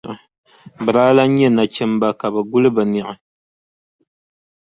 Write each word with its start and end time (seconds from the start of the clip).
Bɛ 0.83 0.89
daa 0.95 1.15
lahi 1.15 1.29
nya 1.31 1.49
nachimba 1.55 2.07
ka 2.19 2.27
bɛ 2.33 2.41
guli 2.51 2.69
bɛ 2.75 2.83
niɣi. 2.91 3.15